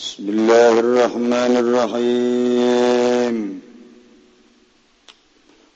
[0.00, 3.60] بسم الله الرحمن الرحيم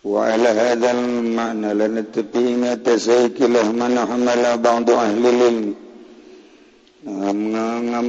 [0.05, 5.75] وعلى هذا المعنى لنتبين تسيك لهمن حمل بعض أهل العلم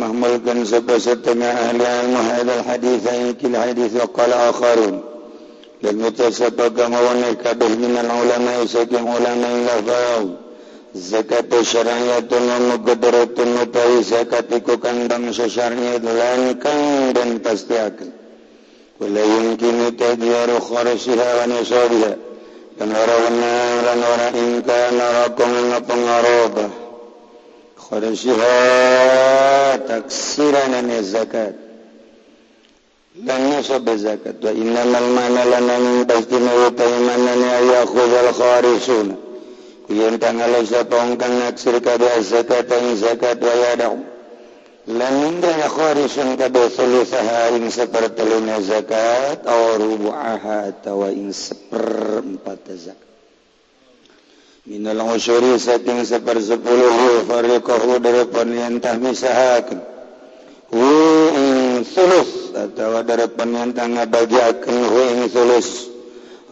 [0.02, 5.04] مهمل كان سبا ستمع أهل العلم هذا الحديث إنك الحديث وقال آخرون
[5.84, 10.45] لم يتسبق مونك به من العلماء سكن علماء لفاهم
[10.96, 18.16] zakat syariatun muqaddaratun utawi zakat iku kandang sesarnya lan kang dan pastiakan
[18.95, 19.23] wala
[19.59, 22.13] kini tajiru kharsiha wa nisabiha
[22.80, 23.38] dan orang
[23.84, 26.67] lan orang ingkang narakung pengaroba
[27.75, 28.55] kharsiha
[29.84, 31.59] taksiran zakat
[33.20, 39.24] dan nisab zakat wa innamal mana lanan bastina wa taymanani ayakhudhal kharisuna
[40.17, 43.94] tanggal sapong kang naksir kada zakat ang zakat wayadaw.
[44.85, 53.09] Laminda ya khorisun kada sulusaharing seperteluna zakat aw rubu'aha atawa ing seperempat zakat.
[54.66, 59.78] Minal usyuri saking sepersepuluh fariqahu dari penlintah misahakan.
[60.73, 60.89] Hu
[61.33, 65.94] ing sulus atawa dari penlintah ngabagiakan hu ing sulus.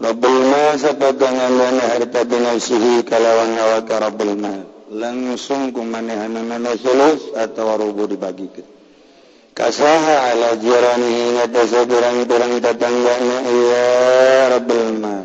[0.04, 0.52] Rabbul
[0.84, 4.68] sapatangana harta binausihi kalawan awaka Rabbul mal.
[4.92, 8.68] Langsung kumanehanana nasulus atau rubu dibagikan.
[9.56, 13.88] Kasaha ala jirani ngatasa pirang-pirang tetanggana iya
[14.60, 15.23] Rabbul mal.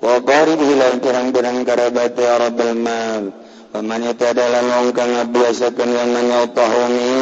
[0.00, 3.36] Wa qarib hilal pirang-pirang karabat ya Rabbul mal.
[3.68, 7.12] Paman itu adalah ngongkang abiasakan yang menyopahumi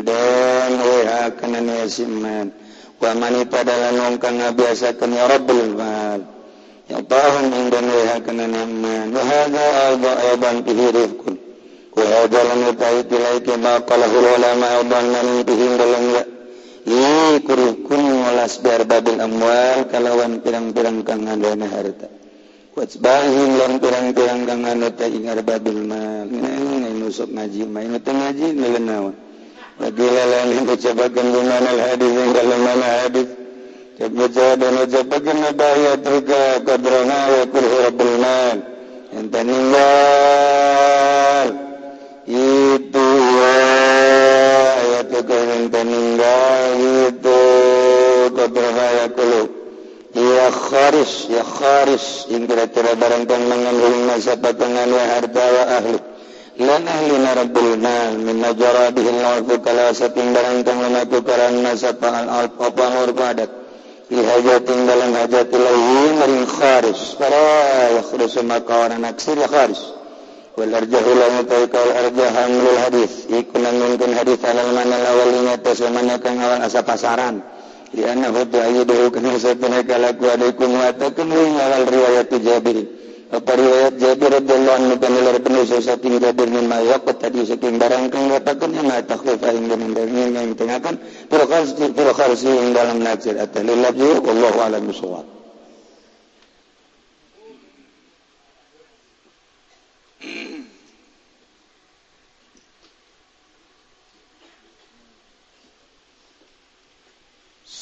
[0.00, 2.56] dan wehakanan yasiman.
[3.00, 6.40] pamanita adalah nongkang ngabiasakeun ya Rabbul mal
[6.90, 9.14] Ya tahun dan leha kana naman.
[9.14, 10.90] Wa hadha alba aiban bihi.
[11.94, 16.22] Wa hadha lam tilai ilaika ma qalahul ulama aiban lan bihi dalam ya.
[16.90, 22.10] Ii kurukun walas babil amwal kalawan pirang-pirang kang ngandana harta.
[22.74, 26.26] Wajbahin lan pirang-pirang kang ngandana ingar babil mal.
[26.26, 29.29] Nah, ini nusuk ngaji, main ngaji nelenawan.
[29.80, 33.26] وقيل لهم انت جبك لمن الحديث hadits لمن الحديث
[34.00, 36.30] جب جاب انا جبك النباهي اترك
[36.68, 38.60] قدرنا يكره رب المال
[39.18, 40.30] انت نinggal
[42.28, 43.06] itu
[44.80, 46.72] ayat itu انت نinggal
[47.08, 47.38] itu
[48.38, 49.48] قدرنا يكله
[50.10, 52.26] Ya kharis, ya kharis.
[52.26, 55.98] Yang kira-kira barangkang mengambil masa patungan wa harta wa ahli.
[56.60, 62.28] من أهل رب المال من نجرى به العرف كلا ساتين barang kang lumaku karana sapaan
[62.28, 63.48] alf apa nur padat.
[64.12, 67.16] Li hajatin dalam hajat ilahi kharis.
[67.16, 69.80] Para yakhrus maka orang naksir kharis.
[70.60, 72.52] Wal arjahu la mutai kal arjahan
[72.84, 77.40] hadis ikun mungkin hadis alal mana awal ina tasmana kang awan asa pasaran.
[77.88, 82.99] Hutu annahu ta'yidu kana satana kala ku adaikum wa takun awal riwayat jabir.
[83.30, 88.26] riwayat Jabir radhiyallahu anhu kana larakna sesuatu di Jabir min mayaqat tadi saking barang kang
[88.26, 90.98] ngatakeun nya takhfif aing dengan dalil yang tengakan
[91.30, 95.26] turqas turqas yang dalam najir atalil labdi wallahu alam bisawab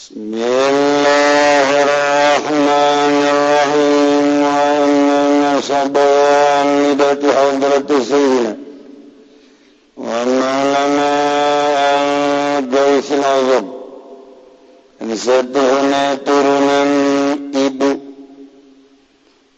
[0.08, 1.37] Bismillah
[5.82, 8.56] الضامدة حضرة سيدنا
[9.96, 11.78] وأما علماء
[12.58, 13.66] الجيش العظم
[15.14, 15.66] ستة
[16.26, 16.90] turunan
[17.54, 17.90] ibu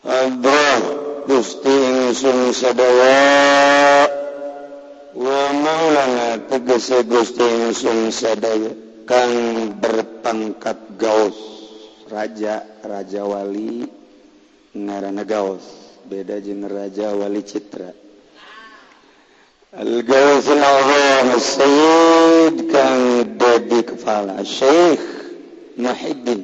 [0.04, 0.82] Abroh
[1.28, 4.08] Gusti ingsun sadaya
[5.12, 8.72] wa maulana tegese Gusti ingsun sadaya
[9.04, 9.32] kang
[9.82, 11.36] berpangkat gaus
[12.08, 13.84] raja raja wali
[14.72, 17.90] ngarana gaus beda jeung raja wali citra.
[19.70, 23.02] Al-Ghazal Azam Sayyid kang
[23.38, 24.98] dadi kepala Syekh
[25.78, 26.42] Muhyiddin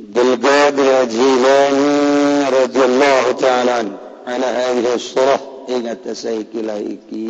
[0.00, 3.84] Bilqadir Jilani radhiyallahu ta'ala
[4.24, 7.28] ala hadhihi surah ingat saya kila iki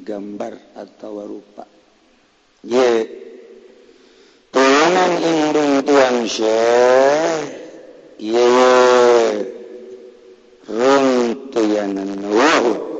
[0.00, 1.68] gambar atau rupa.
[2.64, 3.20] Ye.
[4.48, 7.44] Tulangan indung tuang syekh.
[8.16, 9.51] Ye.
[10.68, 12.92] runtuyanan wuhu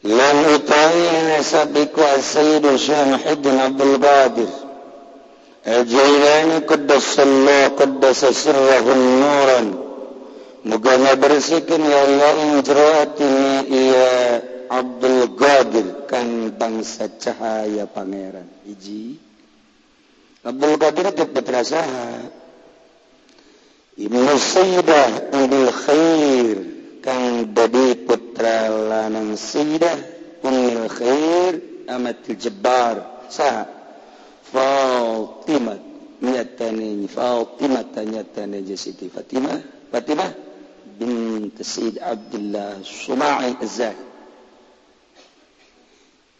[0.00, 4.50] lan utawi nasab iku as-sayyid Syahiddin Abdul Qadir.
[5.60, 9.66] Al-Jailani Qaddasallah Qaddasa sirrahun nuran.
[10.64, 14.12] Mugana bersihkan ya Allah injra'atini iya
[14.72, 18.48] Abdul Qadir kan bangsa cahaya pangeran.
[18.64, 19.20] Hiji
[20.40, 22.24] Abdul Qadir itu putra saha
[24.00, 26.56] Sayyidah Ummul Khair
[27.04, 29.96] kang dadi putra lanang Sayyidah
[30.40, 31.52] Ummul Khair
[31.84, 33.68] amat jebar saha
[34.48, 35.76] Fatimah
[36.24, 39.60] nyatane Fatimah nyatane Siti Fatimah
[39.92, 40.32] Fatimah
[40.96, 44.08] bint Sayyid Abdullah Suma'i Az-Zahid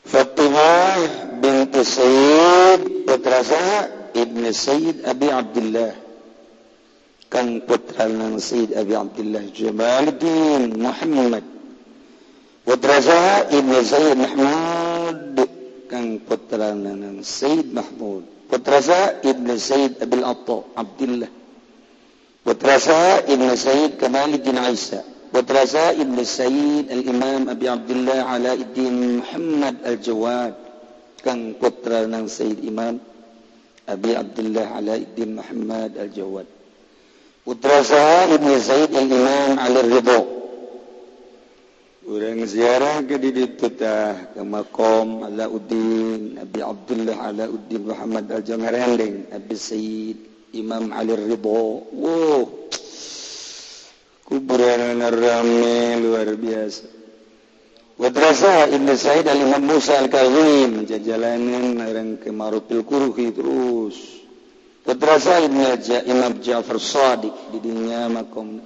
[0.09, 0.97] Fatimah
[1.45, 3.45] binti Sayyid putra
[4.17, 6.10] Ibnu Sayyid Abi Abdullah
[7.31, 11.47] كان putranya Sayyid Abi Abdullah Jamaluddin Muhammad
[12.67, 15.38] Putraja Ibnu Zaid Mahmud
[15.87, 16.91] kang putranya
[17.23, 21.31] Sayyid Mahmud Putraja Ibnu Zaid Abil Atta Abdullah
[22.43, 30.59] Putraja Ibnu Zaid Kamaluddin Isa Putraja Ibnu Sayyid Al-Imam Abi Abdullah Alauddin Muhammad Al-Jawad
[31.23, 32.99] kang putranya Sayyid Imam
[33.87, 36.59] Abi Abdullah Alauddin Muhammad Al-Jawad
[37.49, 40.21] Udroza Ibnu Zaid Al-Imam Ali Ridho.
[42.05, 49.57] Urang ziarah ke di ditu tah ke makam Alauddin Abi Abdullah Alauddin Muhammad Al-Jamarandeng Abi
[49.57, 50.21] Said
[50.53, 51.89] Imam Ali Ridho.
[51.97, 52.45] Wow.
[54.29, 56.93] Kuburan rame luar biasa.
[57.97, 64.19] Wadrasah Ibnu Said Al-Imam Musa Al-Kazim jajalanan orang ke Marupil Kuruhi terus.
[64.81, 68.65] Madrasah Ibnu Hajar Imam Ja'far Shadiq di dunia makom.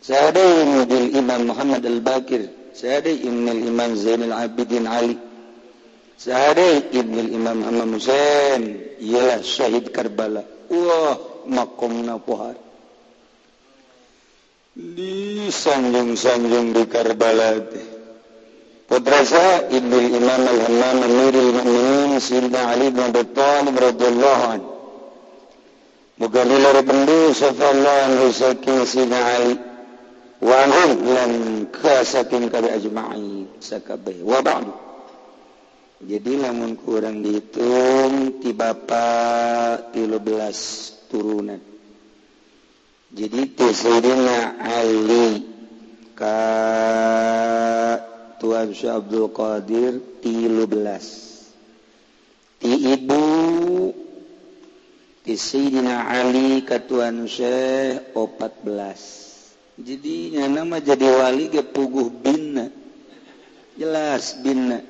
[0.00, 2.72] Saya ada ini bil Imam Muhammad Al-Bakir.
[2.72, 5.18] Saya ada Ibnu Imam Zainal Abidin Ali.
[6.16, 8.62] Saya ada Ibnu Imam Muhammad Husain.
[9.02, 10.46] Ialah syahid Karbala.
[10.72, 12.56] Wah, makomna pohar.
[14.76, 17.88] Di sanjung-sanjung di Karbala teh.
[18.86, 24.75] Madrasah Ibnu Imam Al-Hammam Amirul Mu'minin Sayyidina Ali bin Abi Thalib radhiyallahu anhu.
[26.18, 29.56] مقال لري بندو صلى الله عليه وسلم سيدنا علي
[30.42, 34.18] وعنهم لن kasatin kabe ajma'in sakabeh.
[34.26, 34.74] Wa ba'du.
[36.02, 41.56] Jadi namun kurang dihitung ti bapak 13 turunan.
[43.16, 45.40] Jadi ti Sayyidina Ali
[46.12, 46.36] ka
[48.36, 53.24] Tuan Syekh Abdul Qadir 13 ti ibu
[55.34, 59.26] Sayyidina Ali Katuan Syekh 14
[59.82, 62.70] jadinya nama jadi wali ke puguh binna.
[63.74, 64.80] Jelas binna.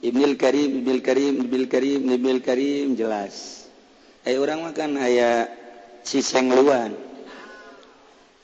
[0.00, 3.66] Ibnil Karim Ibnil Karim Ibnil Karim Ibnil Karim jelas.
[4.24, 5.52] Ayo orang makan ayah
[6.00, 6.96] si sengluan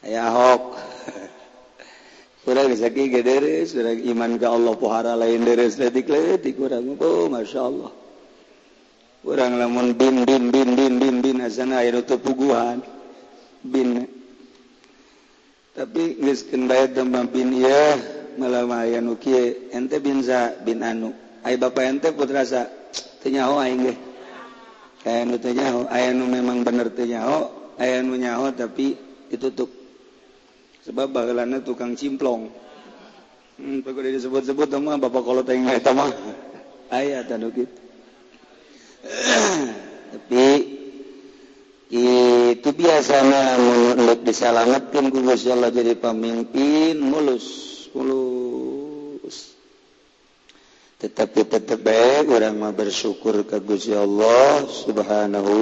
[0.04, 0.76] ayah ahok.
[2.44, 7.64] Kurang sakit gede kurang iman ke Allah pohara lain deres letik letik kurang oh masya
[7.64, 8.03] Allah.
[9.24, 12.84] kurang lamun bin bin bin bin bin bin asana air puguhan
[13.64, 14.04] bin.
[15.74, 17.98] Tapi geus keun tambah bin ya
[18.36, 21.16] malam aya nu kieu ente bin za bin anu.
[21.40, 22.68] Ai bapa ente putra sa
[23.24, 23.94] teu nyaho aing ge.
[25.08, 27.50] Aya nu teu nyaho aya nu memang bener teu nyaho
[27.80, 28.94] aya nu nyaho tapi
[29.32, 29.72] ditutup.
[30.84, 32.52] Sebab bagelana tukang cimplong.
[33.56, 36.12] Hmm, disebut-sebut mah bapak kalau tengah eta mah.
[36.92, 37.83] Aya tanu kitu.
[40.14, 40.46] tapi
[41.94, 43.60] itu biasanya
[43.94, 47.46] menurut diselamatkan ku Gusti Allah jadi pemimpin mulus
[47.94, 49.54] mulus.
[50.98, 55.54] Tetapi tetap baik orang mah bersyukur ke Gusti Allah subhanahu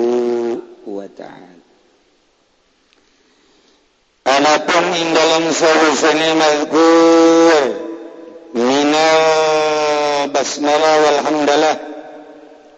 [0.89, 1.61] wa ta'ala.
[4.23, 7.63] Anapun indalam sawusani mazkur
[8.55, 9.21] minal
[10.31, 11.92] basmala walhamdulillah.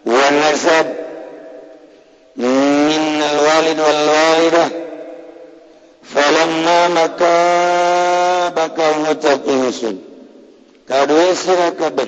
[0.05, 0.85] والنسب
[2.35, 4.67] من الوالد والوالدة
[6.03, 9.85] فلما مكابك متقيس
[10.89, 12.07] كدوي سركبه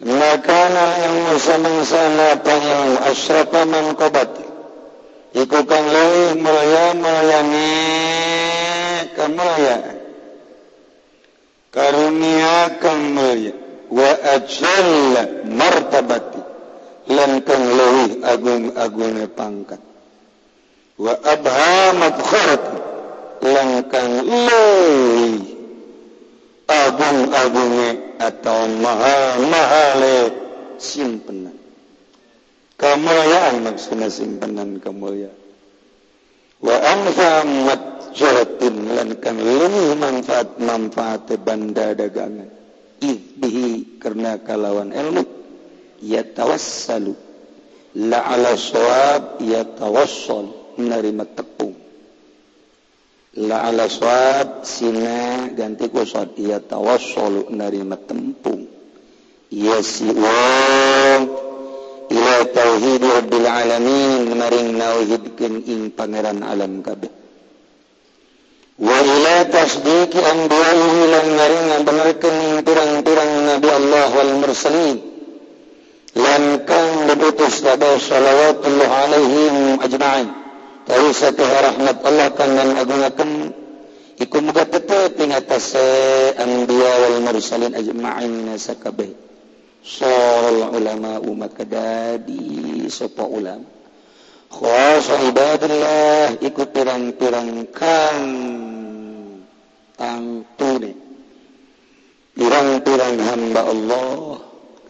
[0.00, 4.46] ما كان العلم سمسانا تنيو أشرف من قبت
[5.36, 7.68] Iku kang leuwih mulya mulyane
[9.12, 10.00] kemuliaan.
[11.68, 13.52] Karunia kang mulya
[13.92, 16.40] wa ajalla martabati.
[17.06, 19.80] lempeng leuwih agung-agunge pangkat.
[20.98, 22.64] Wa abha mabkharat
[23.42, 25.42] langkang leuwih
[26.66, 30.18] agung-agunge atau mahal-mahale
[30.82, 31.54] simpenan.
[32.76, 35.36] Kemuliaan maksudnya simpenan kemuliaan.
[36.60, 42.48] Wa anfa matjaratin lan kang leuwih manfaat manfaat banda dagangan.
[43.36, 45.35] Bihi karena kalawan ilmu.
[46.02, 47.14] yatawassalu.
[47.96, 51.72] La ala sawab yatawassal menerima tepung.
[53.40, 58.68] La ala sawab sina ganti ku sad yatawassalu menerima tempung.
[59.48, 61.24] Yasiwang
[62.12, 64.28] ila tauhid rabbil alamin.
[64.28, 67.08] Maring nauhidkeun ing pangeran alam kabeh.
[68.76, 71.00] Wa ila tasdiqi anbiya'ihi.
[71.16, 75.15] Lan maring ngabenerkeun pirang-pirang nabi Allah wal mursalin.
[76.16, 80.28] lankang diputus pada salawatullah alaihim ajma'in
[80.88, 83.30] tapi sakah rahmat Allah kangen agungakan
[84.16, 85.76] iku muga tetep ing atas
[86.40, 89.26] anbiya wal mursalin ajma'in sakabeh
[89.86, 93.70] sol ulama umat kadadi sapa ulama.
[94.46, 98.26] Khasa ibadillah iku pirang-pirang kang
[99.94, 100.92] tangtune.
[102.34, 104.38] Pirang-pirang hamba Allah.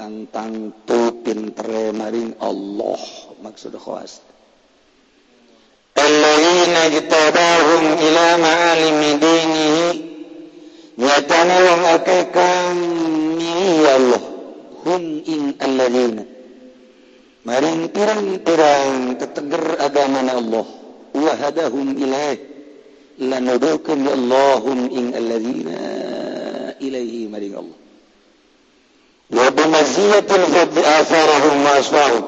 [0.06, 3.02] santang tupinre maring Allah
[3.42, 4.22] maksud khas.
[5.98, 9.86] Alladzina jitabahum ila ma'alimi dinihi
[10.96, 12.78] Nyatana wong akeh kang
[13.82, 14.22] Allah.
[14.86, 16.22] Hum ing alladzina
[17.42, 20.66] maring pirang-pirang teteger agama Allah
[21.18, 22.38] wa hadahum ilaih
[23.18, 25.78] lanudukum Allahum ing alladzina
[26.78, 27.85] ilaihi maring Allah.
[29.30, 32.24] wa وبمزية الفضل آثارهم وأسفارهم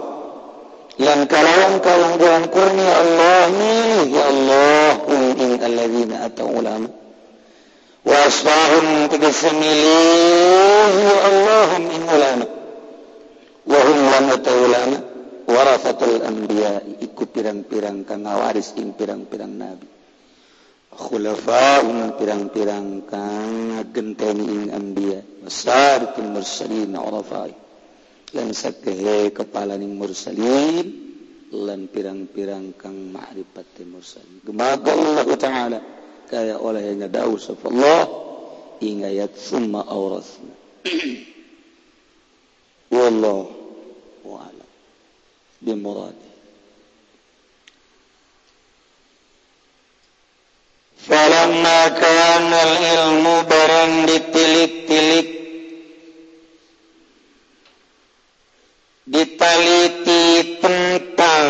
[0.99, 4.93] lan kalawan kalangguan kurni Allah milih ya Allah
[5.39, 6.91] ing alladzina atau ulama
[8.03, 12.47] wa asbahum tegese milih ya Allah ing ulama
[13.71, 14.99] wa hum lan atau ulama
[15.47, 19.87] warasatul anbiya iku pirang-pirang kang waris ing pirang-pirang nabi
[20.99, 25.23] khulafaun pirang-pirang kang ngagenteni ing anbiya.
[25.47, 27.55] Masaratul mursalin urafai.
[28.35, 30.87] Lan sakehe kepalaning mursalin
[31.55, 34.43] lan pirang-pirang kang ma'rifati mursalin.
[34.43, 35.81] Gumaga Allah taala
[36.29, 38.05] kaya oleh ngadau Allah
[38.85, 40.55] ing ayat summa awrasna
[42.95, 44.71] wallahu a'lam.
[45.63, 46.38] Bimuradi
[51.09, 55.29] falamma kana ilmu barang ditilik-tilik
[59.09, 60.25] ditaliti
[60.61, 61.49] tentang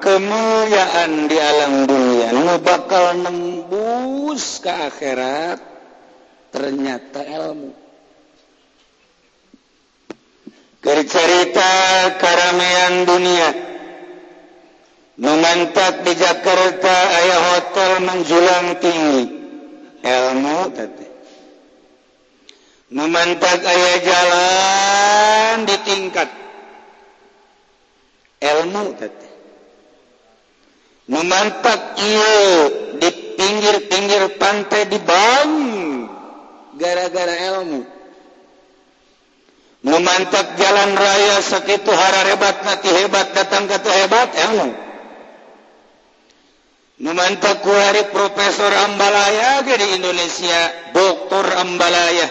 [0.00, 2.32] kemuliaan di alam dunia.
[2.32, 5.60] Nu bakal nembus ke akhirat
[6.48, 7.84] ternyata ilmu.
[10.84, 11.72] Cerita
[12.20, 13.73] keramaian dunia
[15.14, 19.24] memantap di Jakarta ayah hotel menjulang tinggi.
[20.04, 21.06] Ilmu tete.
[22.92, 26.28] Memantap ayah jalan di tingkat.
[28.42, 29.28] Ilmu tete.
[31.04, 32.36] Memantap iya
[32.96, 35.52] di pinggir-pinggir pantai di bang
[36.80, 37.80] gara-gara ilmu.
[39.84, 44.83] Memantap jalan raya sakitu hara hebat hebat datang kata hebat ilmu.
[46.94, 52.30] Numantak kuari Profesor Ambalaya di Indonesia, Doktor Ambalaya.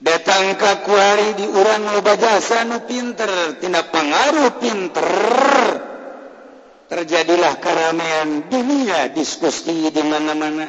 [0.00, 5.08] Datang ka kuari di urang loba jasa nu pinter, tina pengaruh pinter.
[6.88, 10.66] Terjadilah keramaian dunia, diskusi di mana-mana.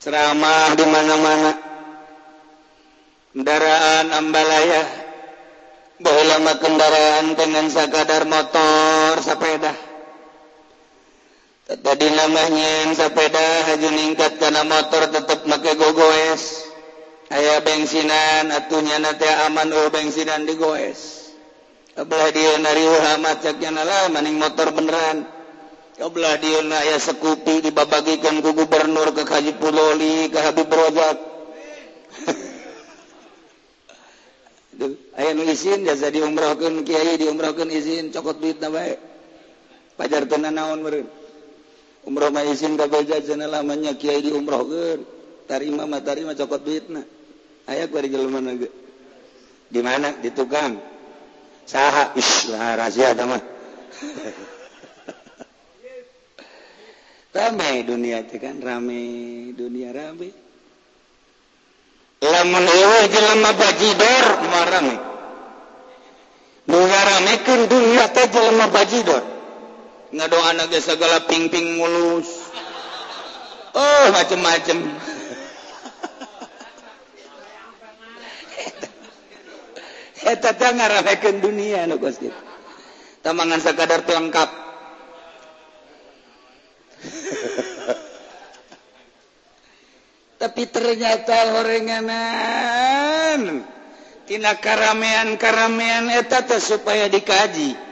[0.00, 1.52] Ceramah di mana-mana.
[3.36, 4.82] Kendaraan Ambalaya.
[6.02, 9.91] Bahwa kendaraan dengan sakadar motor sepeda.
[11.80, 16.68] tadi namanya sepeda haju ningkat karena motor tetap make gogoes.
[17.32, 21.32] Aya bensinan atunya nanti aman oh bensinan digoes.
[21.96, 25.24] Kebelah dia nari oh, Muhammad caknya nala maning motor beneran.
[25.96, 31.16] Kebelah dia na aya sekupi dibabagikan ku gubernur ke Haji Puloli ke Habib Rojak.
[35.12, 38.96] Aya nu izin jasa diumrahkeun kiai diumrahkeun izin cokot duit na bae.
[40.00, 41.21] Pajar tenan naon meureun.
[42.06, 45.00] Umroh mah izin beja cenah lamanya kiai diumrohkeun.
[45.46, 47.02] Tarima mah tarima cokot duitna.
[47.66, 48.68] Aya ku jelema ge
[49.72, 50.12] di mana?
[50.20, 50.78] Di tukang.
[51.66, 52.12] Saha?
[52.18, 53.42] Ish lah rahasia eta mah.
[57.32, 60.28] Rame dunia teh kan rame dunia rame
[62.20, 64.96] lamun ewe jelema bajidor marame
[66.68, 69.31] nu ngaramekeun dunia teh jelema bajidor
[70.12, 72.28] ngadoan naga segala pingping mulus.
[73.72, 74.78] Oh macem-macem.
[80.22, 82.30] Eta teh ngaramekeun dunia nu Gusti
[83.26, 84.50] tamangan sakadar teu lengkap.
[90.42, 93.66] Tapi ternyata horenganan
[94.26, 97.91] tina karamean-karamean eta teh supaya dikaji.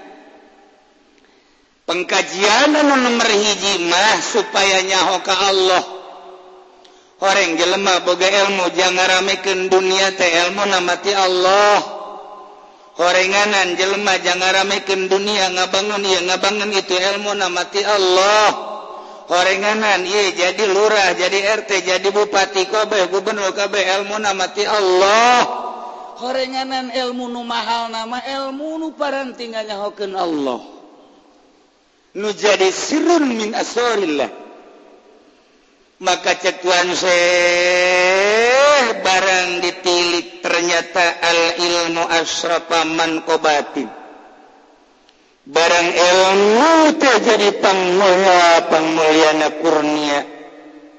[1.91, 5.83] pengkajian anu nomor hiji mah supaya nyaho ka Allah.
[7.19, 11.83] Orang jelema boga ilmu jangan ramekeun dunia teh ilmu namati Allah.
[12.95, 18.49] Horenganan jelema jangan ramekeun dunia ngabangun ieu ngabangun itu ilmu namati Allah.
[19.27, 25.43] Horenganan ieu jadi lurah jadi RT jadi bupati kabeh gubernur kabeh ilmu namati Allah.
[26.23, 30.80] Horenganan ilmu nu mahal nama ilmu nu parantingannya hokeun Allah.
[32.19, 34.31] nu jadi sirun min asorillah
[36.01, 37.19] maka cetuan se
[39.05, 44.01] barang ditilik ternyata al ilmu asrafa man kobatin
[45.51, 50.21] barang ilmu teh jadi pangmulia pangmuliana kurnia.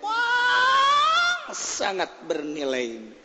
[0.03, 3.20] Wah, sangat bernilai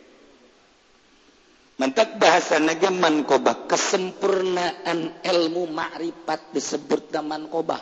[1.77, 3.69] Mantak bahasa naga Mankoba.
[3.69, 7.81] Kesempurnaan ilmu makrifat disebut mankobah.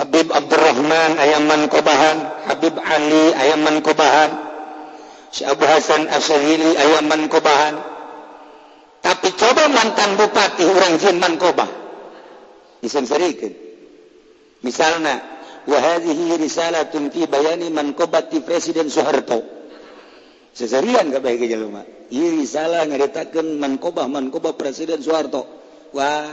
[0.00, 2.18] Habib Abdurrahman ayam mankobahan.
[2.48, 4.30] Habib Ali ayam mankobahan.
[5.36, 7.76] si Abu Hasan Asyahili ayam mankobahan.
[9.04, 11.62] Tapi coba mantan bupati orang jin Mankoba,
[12.82, 13.54] Bisa serikan.
[14.66, 15.22] Misalnya,
[15.62, 19.55] wahadihi risalatun fi bayani mankobati Presiden Soeharto
[20.56, 25.44] seserian aja mah iri salah ngeritakan mankoba mankoba presiden Soeharto.
[25.92, 26.32] Wah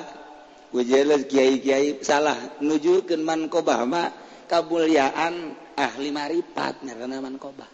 [0.72, 2.40] jelas kiai kiai salah.
[2.64, 4.16] Nujurkan mankoba mah
[4.48, 7.68] kabuliaan ahli maripat karena mankoba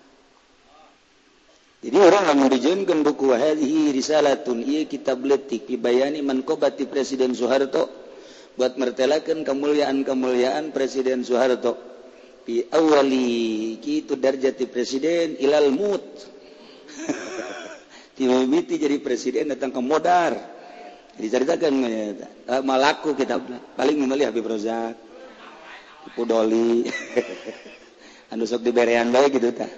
[1.79, 7.87] jadi orang yang dijadikan buku hadhihi risalatun iya kitab letik dibayani mankobati Presiden Soeharto
[8.59, 11.79] buat mertelakan kemuliaan-kemuliaan Presiden Soeharto.
[12.43, 16.03] Di awali gitu darjati presiden ilal mut
[18.19, 20.33] mimiti jadi presiden datang ke modar.
[21.19, 22.15] Diceritakan eh,
[22.47, 23.39] eh, malaku kita.
[23.75, 24.95] Paling memilih Habib Rozak
[26.15, 26.87] Pudoli
[28.31, 29.69] anu sok diberian baik gitu tah.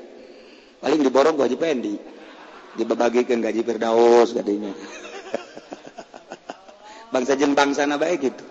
[0.82, 1.96] Paling diborong gaji pendi
[2.78, 4.72] dibagikan gaji Firdaus katanya.
[7.14, 8.46] Bangsa jen bangsa na baik gitu.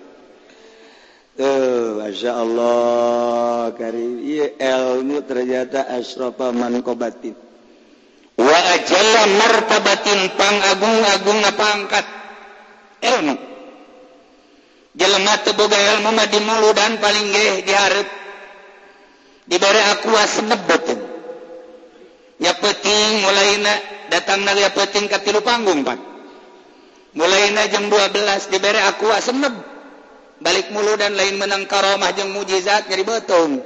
[1.40, 4.20] Uh, Masya Allah karim.
[4.60, 7.32] Ilmu ternyata asrofa man kobatin.
[8.84, 12.06] jalla martabatin pangagung-agung pangkat
[13.00, 13.34] ilmu.
[14.90, 18.08] Jelema teboga ilmu mah dimaludan paling geuh dihareup
[19.46, 21.00] dibere akuas nebeteun
[22.40, 23.74] nya peuting mulaina
[24.10, 25.98] datangna lia peuting ka tilu panggung pan
[27.14, 29.54] mulaina jam 12 dibere aku seneb
[30.40, 33.60] balik muludan lain menang karomah jeung mujizat nyari betung.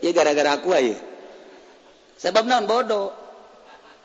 [0.00, 0.96] Ya gara-gara aku aja
[2.16, 3.12] sebab naon bodoh?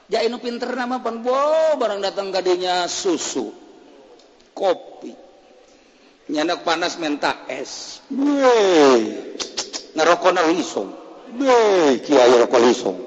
[0.06, 1.34] Jainu pinter nama pan bo
[1.82, 3.50] barang datang gadenya susu
[4.54, 5.18] kopi.
[6.30, 8.02] Nyanak panas menta es.
[8.14, 9.34] Wey.
[9.96, 10.90] ngerokok narisong
[11.42, 12.02] Wey.
[12.06, 12.98] kiai rokok lisong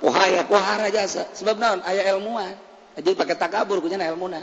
[0.00, 1.28] kuhaya kuhara jasa.
[1.36, 2.56] Sebab naon aya ilmuan
[2.96, 4.40] jadi pakai takabur kunya na ilmuna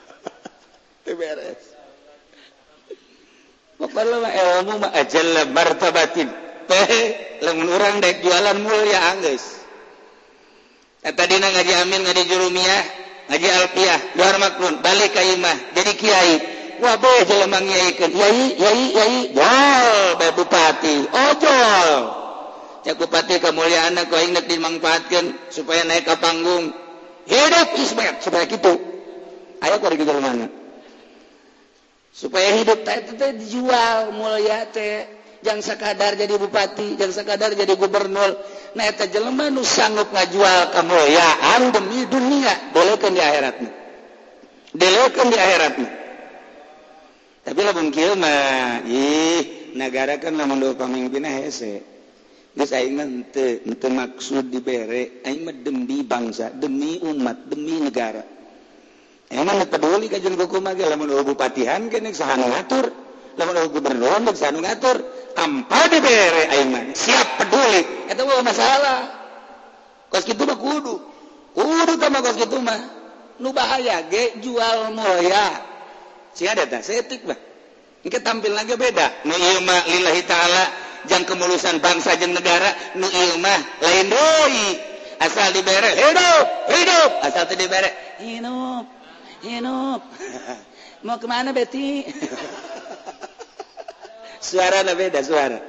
[1.20, 1.60] beres.
[3.76, 6.28] Pokoknya mah ilmu mah ajalla martabatin.
[6.70, 6.92] Teh
[7.44, 9.59] lamun urang dek jualan mulia anggeus
[11.00, 12.82] Eh, tadi ngaji Amin nga jurumiah
[13.32, 16.34] ngaji Alpiah luar maklun balik Kaimah jadi Kyai
[20.32, 20.96] Bupati.
[21.12, 21.92] Oh, Ojol
[22.96, 26.72] Bupati kemuliaan ingat dimanfaatkan supaya naik ke panggung.
[27.28, 28.72] Hidup Ismail supaya gitu.
[29.60, 30.48] Ayo pergi ke mana?
[32.10, 35.19] Supaya hidup tak itu dijual mulia teh.
[35.40, 38.36] jangan sekadar jadi bupati jangan sekadar jadi gubernur.
[38.76, 42.72] Nah eta jelema nu sanggup ngajual kemuliaan demi dunia.
[42.72, 43.70] Bolehkan di akhiratnya
[44.70, 45.88] delekeun di akhiratnya
[47.40, 51.82] tapi lamun kieu mah ih nagara kan lamun dua eh, hese.
[52.50, 55.24] Geus aing mah henteu henteu maksud dibere.
[55.24, 58.22] Aing mah demi bangsa demi umat demi negara.
[59.30, 62.92] Emang peduli kajian kuku mage lamun bupatihan kene saha ngatur.
[63.72, 64.20] gubernur
[64.60, 64.96] ngatur
[65.32, 66.44] tanpa diberre
[66.92, 68.10] siap peduli.
[68.10, 69.00] Itu masalah.
[70.10, 70.94] Kos mah kudu.
[71.54, 72.80] Kudu sama kos gitu mah.
[73.40, 75.48] Nu bahaya ge jual moya.
[76.36, 77.38] Si ada tak setik bah
[78.00, 79.28] ini tampil lagi beda.
[79.28, 80.64] Nu ilma lillahi ta'ala
[81.04, 84.60] jang kemulusan bangsa jeng negara nu ilma lain doi
[85.20, 87.10] asal diberre hidup hidup.
[87.24, 88.84] Asal tidak dibere hidup
[89.40, 90.00] hidup
[91.06, 92.04] mau kemana Betty
[94.40, 95.60] suara na beda suara.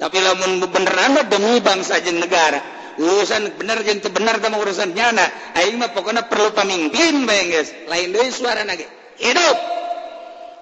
[0.00, 5.24] Tapi lamun beneran demi bangsa jeng negara urusan bener jeng bener sama urusan nyana
[5.56, 8.84] aing mah pokoknya perlu pemimpin bayang guys lain dari suara nage
[9.16, 9.56] hidup.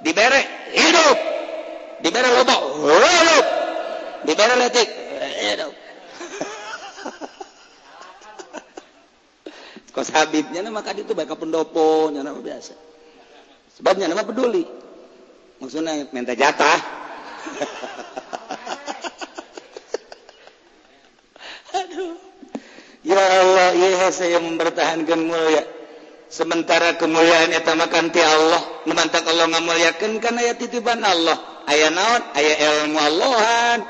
[0.00, 0.40] Dibere
[0.72, 1.18] hidup.
[2.00, 2.56] Dibere loba
[2.96, 3.46] hidup.
[4.24, 4.88] Dibere letik
[5.44, 5.72] hidup.
[9.94, 12.72] Kos habibnya nama kadi itu baik pendopo nyana biasa.
[13.76, 14.64] Sebabnya nama peduli.
[15.60, 16.99] Maksudnya minta jatah.
[21.76, 22.14] Aduh.
[23.00, 25.64] Ya Allah ya saya mempertahankan mulia.
[26.30, 31.64] Sementara kemuliaan eta makan ti Allah, memantak Allah ngamuliakeun kana aya titipan Allah.
[31.66, 32.22] Aya naon?
[32.38, 33.80] Aya ilmu Allahan.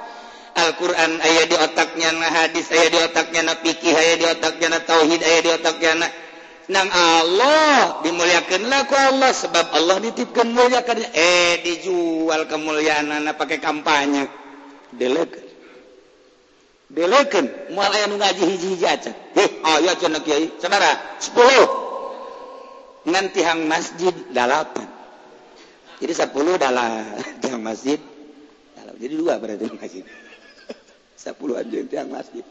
[0.56, 4.80] Al-Qur'an aya di otaknya na hadis aya di otaknya na fikih aya di otaknya na
[4.82, 6.06] tauhid aya di otaknya na
[6.70, 9.34] nang Allah dimuliakanlah ku Allah.
[9.34, 14.30] Sebab Allah ditipkan muliakan eh dijual kemuliaan anak pakai kampanye.
[14.94, 15.46] Delekan
[16.90, 19.12] delekan mual aya ngaji hiji-hiji aja.
[19.38, 20.50] Eh ayo cenah kiai.
[20.58, 24.86] Sabara 10 ngan tihang masjid dalapan.
[26.02, 26.90] Jadi 10 dalam
[27.42, 27.98] tihang masjid.
[29.00, 30.04] Jadi dua berarti masjid.
[31.24, 32.44] Sepuluh aja tiang masjid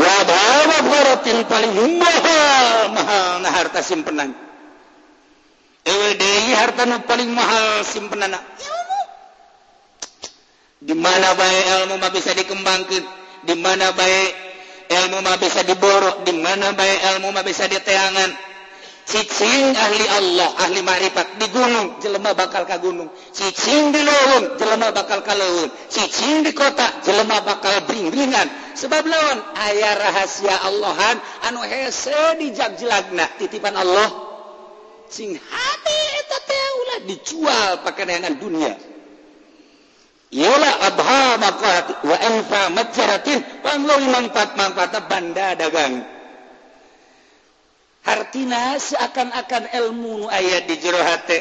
[0.00, 4.32] Wabaratin paling mahal, mahal nah harta simpenan.
[5.84, 9.00] Ewe deui harta nu paling mahal simpenan ilmu.
[10.80, 13.04] Di mana bae ilmu mah bisa dikembangkeun,
[13.44, 14.20] di mana bae
[14.88, 18.49] ilmu mah bisa diborok, di mana bae ilmu mah bisa diteangan.
[19.10, 23.10] cicing ahli Allah ahli marifat di gunung jelema bakal ka gunung.
[23.34, 28.46] Cicing di leuweung jelema bakal ka leuweung cicing di kota jelema bakal bring-bringan.
[28.78, 31.18] Sebab lawan aya rahasia Allahan
[31.50, 34.30] anu hese di jaglagna titipan Allah.
[35.10, 38.78] Sing hati eta teh ulah dijual pakaian dunia.
[40.30, 46.19] Yalah abha maqat wa anfa majaratin panglawi manfaat manfaat banda dagang.
[48.10, 51.38] artina seakan-akan ilmu ayat di jerohati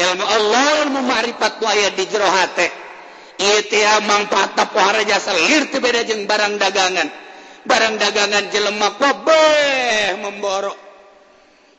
[0.00, 2.86] ilmu Allah ilmu ma'rifat ayat di jerohati
[3.36, 7.08] ia mangpatap wahara jasa lir beda jeng barang dagangan.
[7.66, 10.78] Barang dagangan jelemak wabeh memborok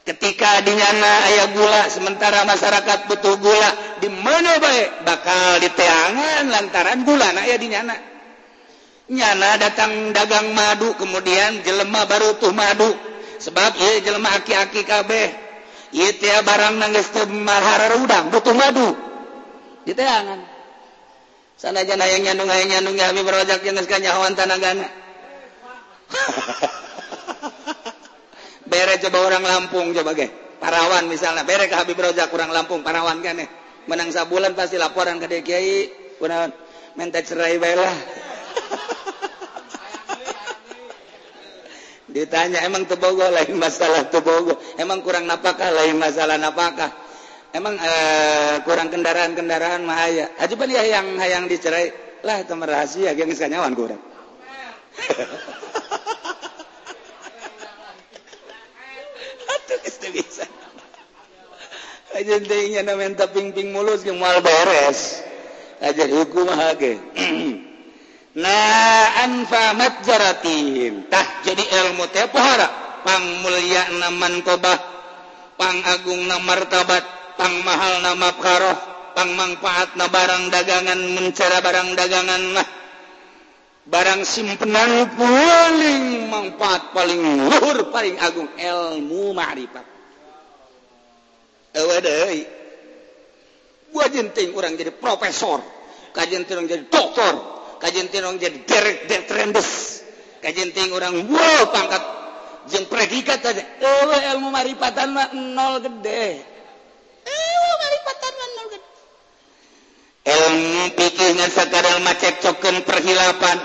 [0.03, 3.71] ketika dinyana ayah gula sementara masyarakat butuh gula
[4.03, 7.95] di mana baik bakal diteangan lantaran gula nah ya dinyana
[9.11, 12.91] nyana datang dagang madu kemudian jelema baru tuh madu.
[13.41, 15.27] sebab ia jelema aki-aki kabeh.
[15.95, 18.91] Ieu teh barang nangis geus teu udang butuh madu.
[19.87, 20.43] Diteangan
[21.55, 24.85] sanajan hayang nyandung hayang nyandung ya abi berojak geus ka nyahoan tanagana
[28.71, 30.27] bere coba orang Lampung coba ge.
[30.57, 33.49] Parawan misalnya bere ka Habib Rojak orang Lampung Parawan kan eh.
[33.87, 35.87] menang sabulan pasti laporan ke Kiai
[36.19, 36.51] kunaon.
[36.97, 37.93] Minta cerai bae lah.
[42.23, 46.89] ditanya emang tebogo lain masalah tebogo emang kurang napakah lain masalah napakah
[47.53, 51.93] emang uh, kurang kendaraan-kendaraan mahaya aja ya yang hayang dicerai
[52.25, 54.01] lah teman rahasia yang nyawan kurang
[59.47, 60.45] Atuh istri bisa.
[62.17, 65.21] Aja teh nya namenta ping-ping mulus yang mal beres.
[65.77, 66.97] Aja hukum hage.
[68.37, 72.69] naanfatzaratitah jadi ilmu tehhara
[73.01, 77.01] pangmulia naman kobahpang Agung na martabat
[77.33, 78.77] pang mahal nama karoh
[79.17, 82.77] pang manfaat na barang dagangan mencara barang dagangan lah
[83.87, 89.85] barang simpenan paling manfaat paling luhur paling agung ilmu ma'rifat.
[91.77, 92.41] Ewe deui.
[93.87, 95.63] Gua jenting orang jadi profesor
[96.11, 97.56] kajen jadi doktor.
[97.79, 99.97] kajjentong jadi derek dan trendes
[100.41, 102.03] kajjenting orang wow pangkat.
[102.67, 106.43] Jeng predikat aja ewe ilmu maripatan mah nol gede.
[107.23, 108.89] Ewe maripatan mah nol gede.
[110.27, 113.57] Ilmu pikirnya sekadar macekcokan perhilapan.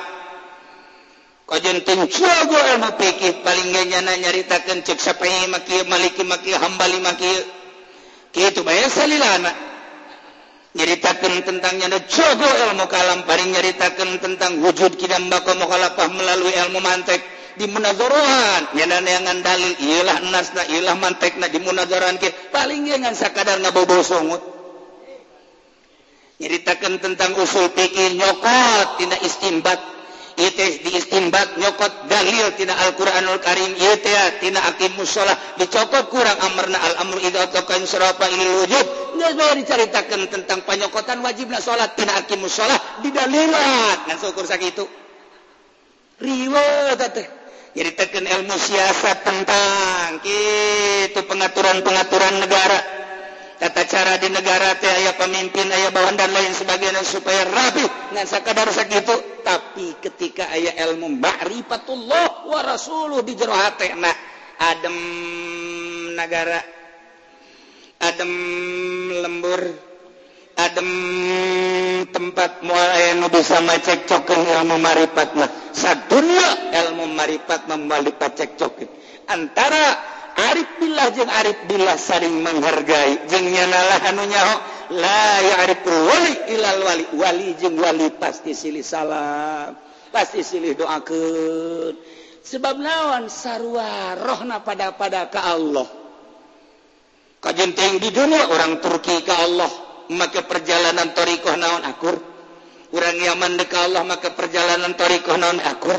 [1.51, 7.31] Kajjenting jago ilmu pikir paling ngenyana nyaritakan cek siapa maki maliki maki hambali maki.
[8.31, 9.72] Gitu bayar salilana.
[10.73, 17.21] nyeritakan tentangnya cogo ilmu kalam paling nyeritakan tentang wujud kidam bako mukhalafah melalui ilmu mantek
[17.61, 23.61] di munadzaruhan nyanan yang dalil iyalah nasna ilah mantekna di munadzaruhan ke paling ngan sakadar
[23.61, 24.41] ngabobo songut
[26.43, 29.79] nyeritakan tentang usul pikir nyokot tina istimbat.
[30.37, 33.73] diistimbat nyokot dalil daliltina Alquranul Karim.
[34.97, 38.87] Musholah dicokot kurang amarna al-amr wujud.
[39.53, 44.09] Diceritakan tentang panyokotan wajiblah salat tina akim musholah didalilat.
[44.09, 44.85] Dan syukur sakit itu.
[47.73, 53.02] Jadi tekan ilmu siasat tentang itu pengaturan-pengaturan negara.
[53.63, 57.87] tata cara di negara teh aya pemimpin ayah bawahan dan lain sebagainya supaya rapi.
[58.11, 59.15] Ngan sakadar sakitu
[59.47, 64.11] tapi ketika ayah ilmu ma'rifatullah wa rasuluh di jero hate nah
[64.67, 64.97] adem
[66.19, 66.59] negara
[68.03, 68.33] adem
[69.23, 69.63] lembur
[70.59, 70.89] adem
[72.11, 78.91] tempat mual aya nu bisa macekcokeun ilmu ma'rifatna sadunya ilmu ma'rifat memalik pacekcokeun
[79.31, 79.87] antara
[80.33, 83.29] Arifbillah jeung Arifbillah saling menghargai.
[83.29, 84.55] Jeung nyanalah anu nyaho
[84.97, 87.05] la ya'riful wali ilal wali.
[87.17, 89.77] Wali jeung wali pasti silih salam
[90.13, 91.97] pasti silih doakeun.
[92.45, 95.89] Sebab naon sarua rohna pada pada ka Allah.
[97.43, 99.73] Kajenting di dunia orang Turki ka Allah
[100.13, 102.15] maka perjalanan torikoh naon akur?
[102.93, 105.97] Orang Yaman deka Allah maka perjalanan torikoh naon akur?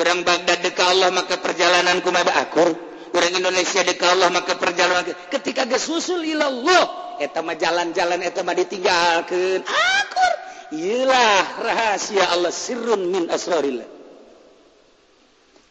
[0.00, 2.89] Orang Baghdad deka Allah maka perjalanan kumada akur?
[3.14, 9.60] orang Indonesia deka Allah maka perjalanan ketika gesusul ilallah eta mah jalan-jalan eta mah ditinggalkeun.
[9.66, 10.32] Akur.
[10.70, 13.88] Ialah rahasia Allah sirrun min asrarillah.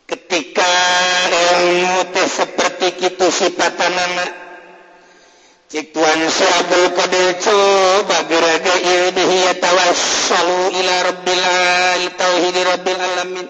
[0.09, 0.73] Ketika
[1.29, 4.31] ilmu teh seperti itu sifatan anak
[5.69, 13.45] cik tuan sabul qadir coba geraga ilmihi tawassalu ila rabbil al tauhidi rabbil alamin.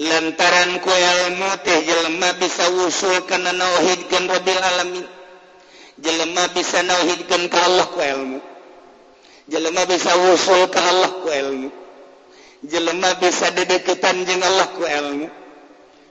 [0.00, 5.06] lantaran kuelmu teh jelema bisa usul karena nauhidkan Rabbil alamin.
[6.00, 8.40] Jelema bisa nauhidkan ke Allah ku ilmu.
[9.52, 11.68] Jelema bisa usul ke Allah ku ilmu.
[12.64, 15.28] Jelema bisa dedeketan jeung Allah ku ilmu.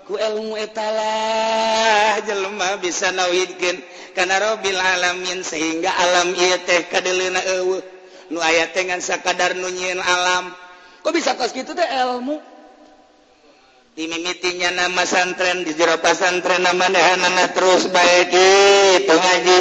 [0.05, 0.17] Ku
[0.57, 3.77] etalah jelema bisa nauhidkan
[4.13, 7.81] karena Rabbil alamin sehingga alam ieu teh kadeleuna eueuh.
[8.29, 10.53] Nu aya dengan ngan sakadar nu nyieun alam.
[11.01, 12.58] Kok bisa kos kitu teh ilmu?
[13.99, 19.59] dimimitinya nama santren di jero pasantren nama dehanana terus baik itu ngaji.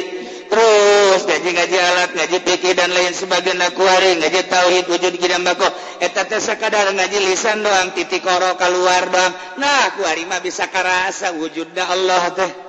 [0.49, 5.67] Terus gaji ngaji alat ngaji pikir dan lain sebagainya kuari ngaji tauhid wujud kidam bako.
[5.99, 9.35] Eta teh sekadar ngaji lisan doang titik koro keluar doang.
[9.59, 12.68] Nah kuari mah bisa karasa wujudna Allah teh.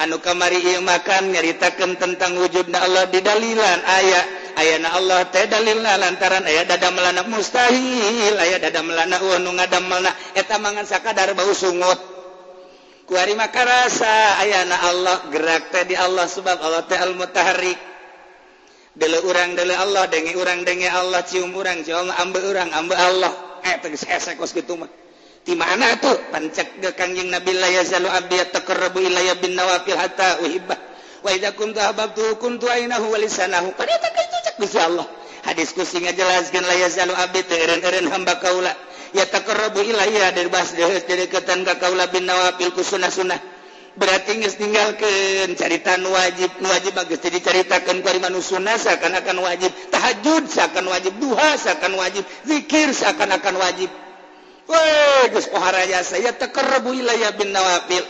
[0.00, 3.78] anu kamari ieu makan nyaritakan tentang wujudna Allah di dalilan.
[3.84, 4.20] Aya
[4.56, 9.84] ayana Allah teh dalilna lantaran aya dada melanak mustahil aya dada melanak uh, nu ngadam
[10.32, 12.00] eta mangan sakadar bau sungut.
[13.04, 17.76] Kuari maka rasa ayana Allah gerak teh di Allah sebab Allah teh al mutahrik
[18.94, 23.60] dele urang dele Allah denge urang denge Allah cium urang cium ambe urang ambe Allah.
[23.60, 24.88] Eh tegas eh, esek kos gitu mah.
[25.40, 26.16] di mana tuh?
[26.28, 30.76] Pancak ke kangjeng Nabi la yazalu abdi taqarrabu ilayya bin nawafil hatta uhibba.
[31.24, 33.72] Wa idza kuntu ahbabtu kuntu ainahu wa lisanahu.
[33.76, 35.08] Pada tak itu Gusti Allah.
[35.40, 38.72] Hadis kucing ngajelaskeun la yazalu abdi teureun-eureun hamba kaula.
[39.16, 43.60] Ya taqarrabu ilayya dari bas deukeutan ka kaula bin nawafil ku sunah-sunah
[43.98, 49.72] berarti geus ninggalkeun carita nu wajib nu wajib geus dicaritakeun ku ari manusuna seakan-akan wajib.
[49.90, 51.16] Tahajud seakan wajib.
[51.18, 52.22] Duha seakan wajib.
[52.46, 53.90] Zikir seakan-akan wajib.
[54.68, 58.04] Raja saya tekerbu ilayya bin Nawafil.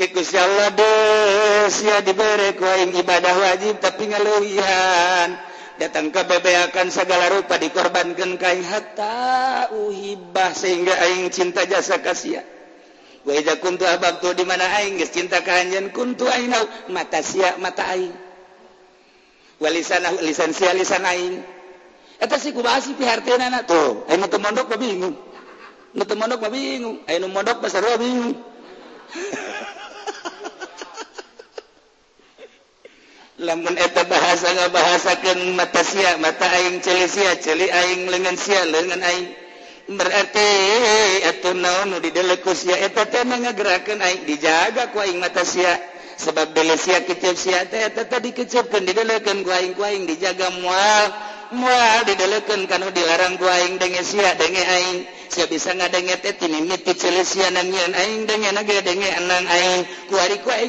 [0.00, 5.36] Insya Allah dosia diberek waing ibadah wajib tapi ngaluwihan
[5.76, 12.40] datang ke bebeakan segala rupa dikorbankan kai hatta uhibah sehingga aing cinta jasa kasih
[13.24, 16.52] wa idza kuntu ababtu di mana aing geus cinta ka anjeun kuntu aing
[16.88, 18.12] mata sia mata aing.
[19.60, 21.44] Walisan lisan sia lisan aing.
[22.20, 24.08] Eta sih kubasi pihartena na tuh.
[24.08, 25.12] Aing teu mondok bingung.
[25.94, 27.02] nutu mondok mah bingung.
[27.10, 28.34] Ayo nu mondok mah sarua bingung.
[33.40, 39.00] Lamun eta bahasa ngabahasakeun mata sia mata aing celi sia celi aing lengan sia lengan
[39.00, 39.32] aing
[39.96, 40.44] berarti
[41.24, 42.76] atuh naon nu didelek ku sia.
[42.76, 45.72] Eta teh ngagerakeun aing dijaga ku aing mata sia.
[46.20, 50.52] Sebab dele sia kecep sia teh eta tadi kecepkeun didelekeun ku aing ku aing dijaga
[50.60, 51.08] moal
[51.56, 55.19] moal didelekeun kanu dilarang ku aing denge sia denge aing.
[55.46, 56.20] bisa ngadengeing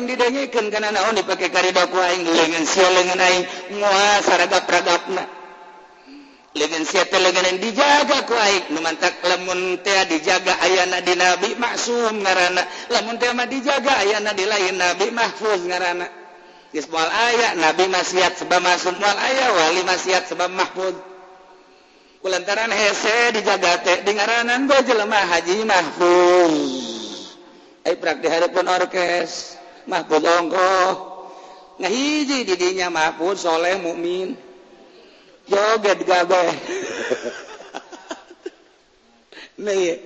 [0.05, 3.43] didengekan karena naon dipakai karida kuing lengan si lengan aing.
[3.81, 5.25] Mual saraga pragapna
[6.51, 12.63] lengan si lengan yang dijaga kuing numantak lamun teh dijaga ayana di nabi maksum ngarana.
[12.93, 16.21] Lamun teh mah dijaga ayana di lain nabi mahfuz ngarana.
[16.71, 21.10] Ismail ayah nabi maksiat sebab masum wal ayah wali maksiat sebab mahfud
[22.29, 26.55] lantaran hese dijagate dengaranan gue jelemah Haji Mahfuz.
[27.81, 29.57] Eh praktik harapun orkes
[29.89, 31.09] Mahfuz ongkoh.
[31.81, 34.37] Ngahiji didinya Mahfuz soleh mukmin
[35.49, 36.31] joget gawe
[39.65, 39.97] nih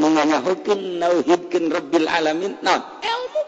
[0.00, 3.42] menganyahukin nauhidkin rabbil alamin non ilmu.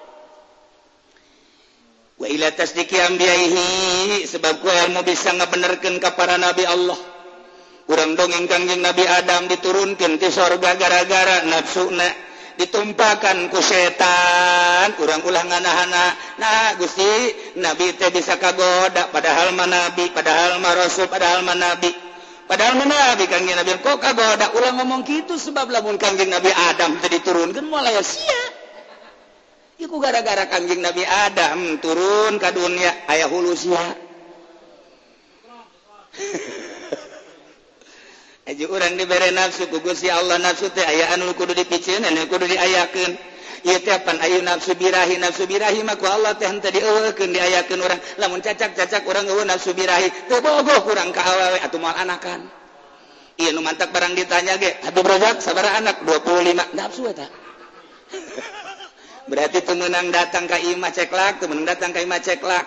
[2.20, 7.17] Wa ila tasdiki ambiyaihi sebab ku ilmu bisa ngebenerkan kapara nabi Allah.
[7.88, 12.29] kurang dongeng kangjeng Nabi Adam diturunkan ke sorga gara-gara nafsuna
[12.61, 14.92] ditumpakan ku setan.
[15.01, 17.09] Kurang ulang anak-anak nah Gusti
[17.57, 21.88] Nabi teh bisa kagoda padahal manabi padahal ma rasul padahal manabi
[22.44, 24.53] padahal manabi kangjeng Nabi kok kagoda?
[24.53, 28.42] Ulang ngomong gitu sebab lamun kangjeng Nabi Adam teh diturunkan mulai sia.
[29.81, 33.81] Iku gara-gara kangjeng Nabi Adam turun ke dunia ayah hulu sia.
[38.48, 43.12] Eji urang diberi nafsu kugusi Allah nafsu teh aya anu kudu dipicin anu kudu diayakeun.
[43.68, 47.76] Ieu teh pan ayu nafsu birahi nafsu birahi mah ku Allah teh henteu dieuweukeun diayakeun
[47.76, 48.00] urang.
[48.16, 52.48] Lamun cacak-cacak urang eueuh nafsu birahi, teu bogoh urang ka awewe atuh moal anakan.
[53.37, 57.28] Ieu nu mantak barang ditanya ge, Habib Razak sabaraha anak 25 nafsu eta.
[59.28, 62.64] Berarti temenang datang ka imah ceklak, temenang datang ka imah ceklak.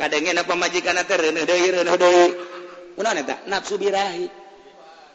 [0.00, 2.26] Kadengena pamajikan teh reuneuh deui reuneuh deui.
[2.96, 3.44] Kunaon eta?
[3.44, 4.43] Nafsu birahi.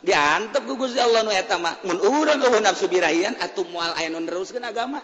[0.04, 1.82] diantep gugus di Allah nu eta mah.
[1.84, 5.04] Mun urang eueuh nafsu birahian atuh moal aya nu neruskeun agama.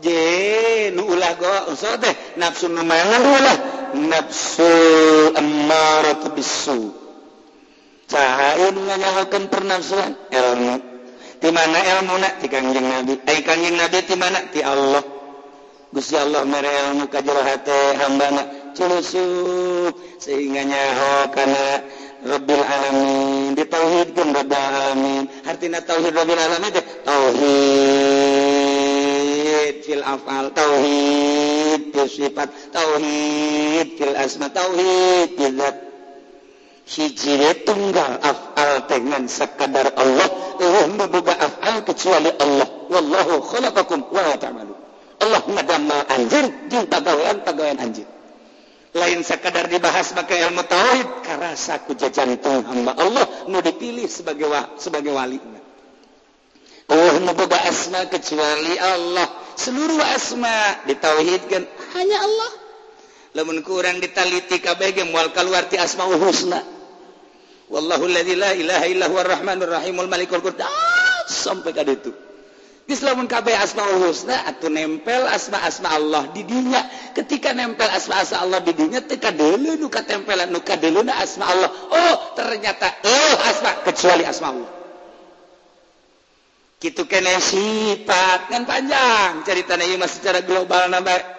[0.00, 3.56] Je nu ulah go usah teh nafsu nu ulah
[3.94, 4.72] nafsu
[5.38, 6.90] ammaratu bisu
[8.10, 10.76] saha nu ngalahakeun pernafsuan ilmu.
[11.44, 12.40] Di mana ilmu nak?
[12.40, 13.20] Di kanjeng nabi.
[13.28, 14.48] Ai kanjeng nabi di mana?
[14.48, 15.04] Di Allah.
[15.92, 18.42] Gusti Allah mere ilmu ka hate hamba na
[18.74, 21.86] culusuk sehingga nyaho kana
[22.24, 23.52] Rabbil alamin.
[23.54, 25.28] Ditauhidkeun Rabbil alamin.
[25.44, 27.44] Artinya tauhid Rabbil alamin teh tauhid
[29.84, 35.76] fil afal tauhid fil sifat tauhid fil asma tauhid fil zat.
[36.84, 40.28] Hiji tunggal afal dengan sekadar Allah.
[40.60, 42.68] Eh boga afal kecuali Allah.
[42.88, 44.74] Wallahu khalaqakum wa ta'malu
[45.24, 48.04] Allah ngadamel anjir jeung pagawean pagawean anjir.
[48.94, 54.70] lain sekadar dibahas maka ilmu tauhid karasa ku jajantung hamba Allah nu dipilih sebagai wa,
[54.78, 55.42] sebagai wali.
[56.84, 59.26] Allah membuka asma kecuali Allah.
[59.58, 61.62] Seluruh asma ditauhidkan
[61.98, 62.50] hanya Allah.
[63.34, 66.62] Lamun kurang ditaliti kabeh ge moal kaluar ti asmaul husna
[67.66, 68.22] wallahu la
[68.54, 70.70] ilaha illa huwar rahmanur rahimul malikul qudus
[71.26, 72.14] sampai ka ditu.
[72.84, 76.84] Islamun KB asma husna atau nempel asma-asma Allah di dinya
[77.16, 81.70] ketika nempel asma-asa Allah di dinya teka dulu nuka tempelan nuka dulu na asma Allah.
[81.72, 84.70] Oh ternyata oh asma kecuali asma Allah.
[86.76, 91.34] Gitu kena sifat kan panjang cerita ini masih secara global nambah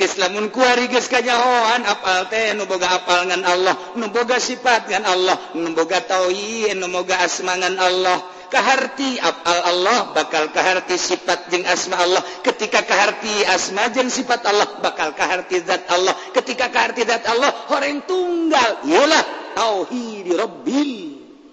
[0.00, 5.04] Islamun kuari geus kanyahoan apal teh nu boga apal ngan Allah nu boga sifat ngan
[5.04, 11.48] Allah nu boga tauhid nu boga asma ngan Allah keharti abal Allah bakal keharti sifat
[11.48, 12.20] jeung asma Allah.
[12.42, 16.12] Ketika keharti asma jeung sifat Allah bakal keharti zat Allah.
[16.34, 18.84] Ketika keharti zat Allah horeng tunggal.
[18.84, 19.22] Ialah
[19.56, 20.92] tauhid rabbil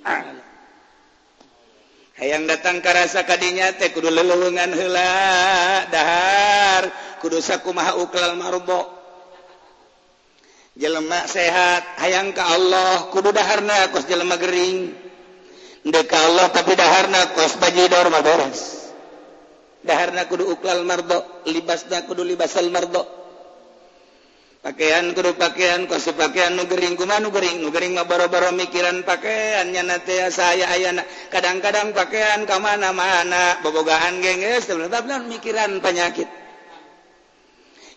[0.04, 0.44] alamin.
[2.18, 5.14] Hayang datang karasa kadinya teh kudu lelulungan heula
[5.94, 6.90] dahar.
[7.22, 8.98] Kudu sakumaha uklal marbo
[10.78, 15.07] jelema sehat hayang ka Allah kudu daharna kos jelema gering.
[15.86, 18.78] deka Allah tapi daharna kos bajidor mah beres.
[19.86, 23.06] Daharna kudu uklal mardo libasna kudu libasal mardo.
[24.58, 29.06] Pakaian kudu pakaian kos pakaian nu gering kumaha nu gering nu gering mah baro-baro mikiran
[29.06, 36.28] pakaiannya nya teh saya ayana kadang-kadang pakaian ka mana-mana bobogaan gengges sebenarnya mikiran penyakit.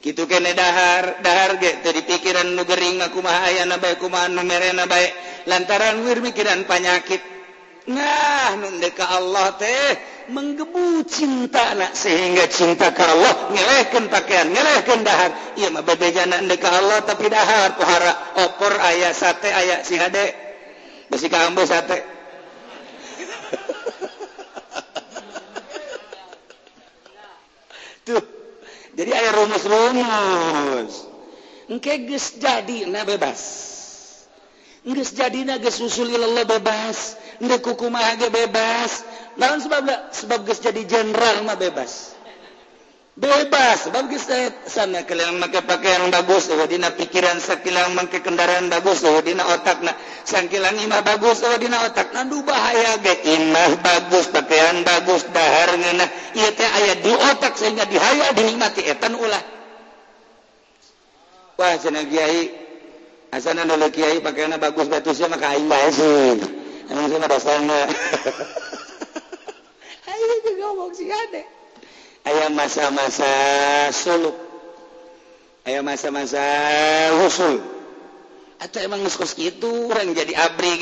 [0.00, 4.44] Gitu kene dahar dahar ge teu dipikiran nu gering mah kumaha ayana bae kumaha nu
[4.46, 5.10] merena bae.
[5.48, 7.39] Lantaran wir mikiran penyakit.
[7.88, 9.96] nah nundeka Allah teh
[10.30, 15.32] menggebu cinta anak sehingga cinta ke Allah ngelehkan pakaian ngelehkan dahar.
[15.58, 18.14] Iya mah bebejana ndeka Allah tapi dahar pohara
[18.46, 20.30] opor ayah sate ayah si hade.
[21.10, 21.98] Besi kambo sate.
[28.06, 28.22] Tuh
[28.94, 31.10] jadi ayah rumus-rumus.
[31.70, 33.70] Engke geus jadi na bebas.
[34.80, 39.02] nggak jadi geus susul ilallah bebas nggak kuku mahaga bebas.
[39.40, 40.00] Nah sebab gak?
[40.12, 42.20] sebab jadi jenderal mah bebas.
[43.20, 44.24] Bebas sebab guys
[44.64, 49.84] sana kalian pakai pakaian bagus oh dina pikiran sakilang make kendaraan bagus oh dina otak
[49.84, 49.92] na
[50.24, 52.28] sangkilang imah bagus oh dina otak na.
[52.28, 56.08] Du bahaya ge imah bagus pakaian bagus dahar ngeunah.
[56.36, 59.42] Ieu teh aya di otak sehingga dihaya dinikmati etan ulah.
[61.60, 62.59] Wah cenah kiai
[63.30, 66.38] asana dulu Kyai pakaian bagus batusnya maka aing bae sih
[66.90, 67.80] emang sih ada sana
[70.10, 71.42] aing tuh ngomong sih ade.
[72.20, 73.32] Aya masa-masa
[73.96, 74.36] suluk.
[75.64, 76.44] Ayo masa-masa
[77.24, 77.79] usul
[78.60, 79.00] atau emang
[79.40, 80.76] itu orang jadi abri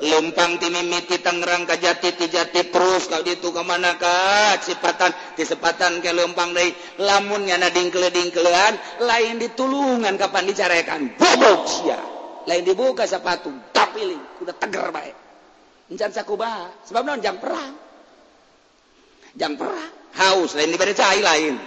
[0.00, 5.08] Lumpang timiti Tangerang Kajati Tijati terus kalau itu ke manakah cepatan
[5.40, 11.00] disepatan ke Lumpang dari lamunnya nadingkledingkelean lain ditulungan kapan dicarakan
[12.44, 15.16] lain dibuka sepatu tapi udah tegar baik
[15.90, 17.74] sebab non jam perang.
[19.34, 19.90] Jam perang.
[20.14, 21.58] Haus lain diberi cai lain.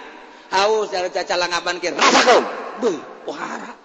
[0.48, 2.44] Haus cara caca langapan ke rasakan
[2.80, 3.83] buh pohara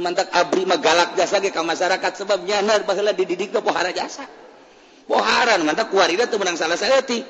[0.00, 4.26] mantap Abri magalak jasa ke masyarakat sebab nyanar bahala dididik ke pohara jasa.
[5.06, 7.22] Pohara mantap kuarida tuh menang salah saya ti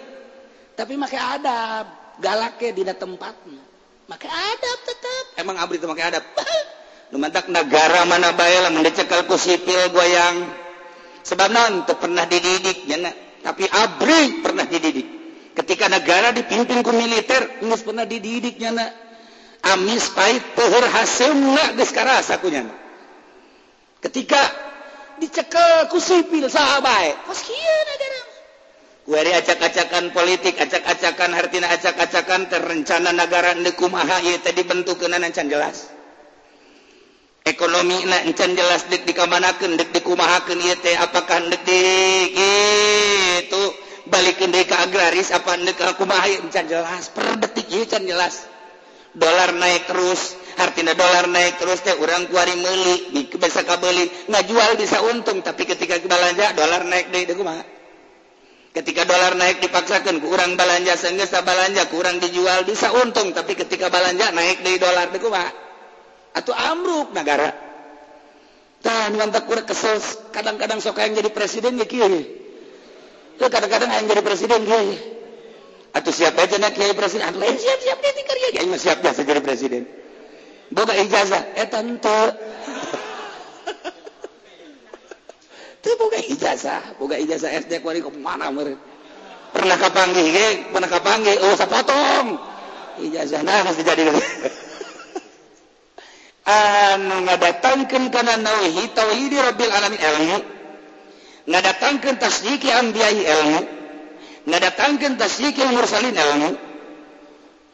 [0.77, 1.89] tapi makai adab
[2.21, 3.65] galak ke dina tempatnya
[4.09, 6.25] makai adab tetap emang Abri tuh makai adab?
[7.07, 10.43] Nu mantap negara mana bae lah mendecekal ku sipil goyang.
[11.23, 13.15] Sebab non tuh pernah dididik nyana
[13.47, 15.07] tapi Abri pernah dididik.
[15.55, 18.91] Ketika negara dipimpin ku militer nggak pernah dididik nyana
[19.75, 22.75] amis pahit pohur hasemna geus karasa kunyana.
[24.05, 24.39] Ketika
[25.19, 28.35] dicekel ku sipil saha bae pas kieu nagarama
[29.07, 35.95] kuari acak-acakan politik acak-acakan hartina acak-acakan terencana negara nu kumaha ieu teh dibentukeunna can jelas.
[37.47, 41.81] Ekonomi na encan jelas dek dikamanakeun dek dikumahakeun ieu teh apakah dek di
[42.35, 43.63] gitu
[44.11, 48.56] balikeun deui ka agraris apa dek kumaha encan jelas per detik ieu can jelas.
[49.17, 54.71] dolar naik terus artinya dolar naik terus teh orang kuari meli bisa kabeli nggak jual
[54.77, 57.65] bisa untung tapi ketika belanja dolar naik deh kumaha?
[58.77, 64.37] Ketika dolar naik dipaksakan kurang belanja sehingga belanja kurang dijual bisa untung tapi ketika belanja
[64.37, 65.49] naik deh dolar deh kumaha?
[66.37, 67.57] Atau amruk negara
[68.85, 69.97] dan wantak kurang kesel
[70.31, 72.23] kadang-kadang sok yang jadi presiden ya kiri
[73.41, 75.16] kadang-kadang yang jadi presiden kiri
[75.97, 77.25] atau siapa aja nak kiai presiden?
[77.25, 79.89] Atau lain siap siap nanti karya kiai mah siap biasa jadi presiden.
[80.69, 81.57] Boga ijazah.
[81.57, 82.21] Eh tante.
[85.81, 87.01] Itu boga ijazah.
[87.01, 88.77] Boga ijazah SD kuari ke mana meren
[89.57, 92.37] pernah kapanggih ge pernah kapanggih oh sapotong
[93.01, 94.05] ijazah nah harus jadi.
[96.47, 100.39] Anu ngadatangkeun kana nauhi tauhid rabbil alamin ilmu.
[101.51, 103.76] Ngadatangkeun tasdiki anbiya'i ilmu.
[104.47, 106.51] datangkan tasdikil mursalin ilmu.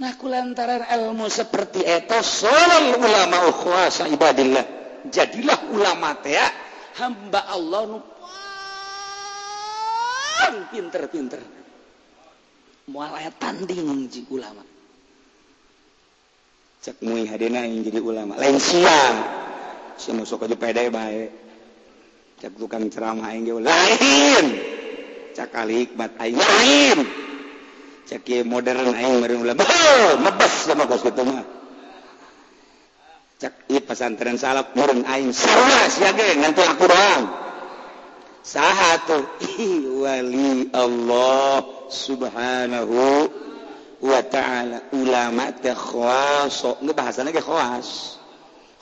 [0.01, 4.64] Nah lantaran ilmu seperti itu solal ulama ukhwasa ibadillah
[5.12, 6.35] jadilah ulama teh
[6.99, 7.99] hamba Allah nu
[10.73, 11.41] pinter-pinter.
[12.91, 14.64] Moal aya tanding ji ulama.
[16.83, 18.35] Cek mui hadena yang jadi ulama.
[18.35, 19.16] Lain siang.
[19.95, 21.31] Si musuh aja pede bae.
[22.43, 24.82] Cek tukang ceramah yang lain!
[25.33, 26.99] cakalik bat aing lain
[28.12, 29.57] cek modern aing meureun ulah
[30.20, 31.41] mebes sama kos kitu mah.
[33.41, 35.33] Cek ieu pesantren salak meureun aing.
[35.33, 36.87] Salah sia ge nganti aku
[38.43, 39.24] saha tuh.
[40.03, 43.30] Wali Allah subhanahu
[44.03, 44.93] wa ta'ala.
[44.93, 48.18] Ulama teh khawas ngebahasana ge khawas.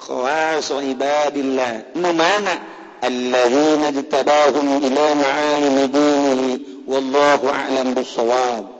[0.01, 1.95] Khawas ibadillah.
[1.95, 2.57] Nu mana
[3.05, 8.80] الذين اجتباهم إلى معالم دينه والله أعلم بالصواب.